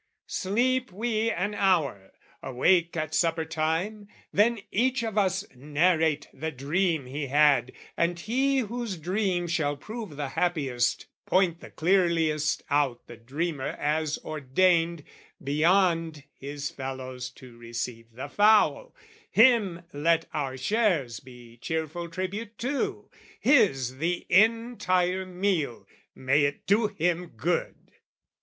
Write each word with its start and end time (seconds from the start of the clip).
"Sleep 0.25 0.91
we 0.91 1.29
an 1.29 1.53
hour, 1.53 2.13
awake 2.41 2.97
at 2.97 3.13
supper 3.13 3.45
time, 3.45 4.07
"Then 4.33 4.61
each 4.71 5.03
of 5.03 5.15
us 5.15 5.45
narrate 5.53 6.27
the 6.33 6.49
dream 6.49 7.05
he 7.05 7.27
had, 7.27 7.71
"And 7.95 8.19
he 8.19 8.57
whose 8.61 8.97
dream 8.97 9.45
shall 9.47 9.77
prove 9.77 10.15
the 10.17 10.29
happiest, 10.29 11.05
point 11.27 11.59
"The 11.59 11.69
clearliest 11.69 12.63
out 12.71 13.05
the 13.05 13.15
dreamer 13.15 13.67
as 13.79 14.17
ordained 14.25 15.03
"Beyond 15.39 16.23
his 16.33 16.71
fellows 16.71 17.29
to 17.33 17.55
receive 17.59 18.07
the 18.13 18.27
fowl, 18.27 18.95
"Him 19.29 19.83
let 19.93 20.25
our 20.33 20.57
shares 20.57 21.19
be 21.19 21.57
cheerful 21.57 22.09
tribute 22.09 22.57
to, 22.57 23.11
"His 23.39 23.97
the 23.99 24.25
entire 24.31 25.27
meal, 25.27 25.85
may 26.15 26.45
it 26.45 26.65
do 26.65 26.87
him 26.87 27.33
good!" 27.37 27.75